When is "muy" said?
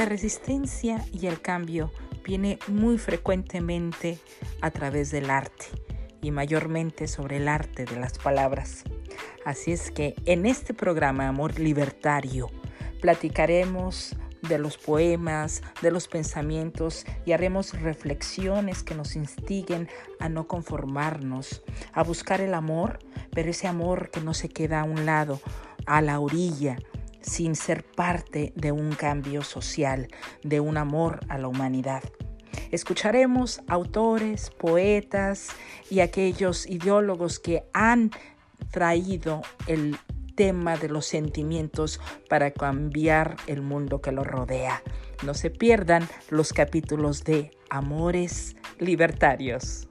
2.68-2.96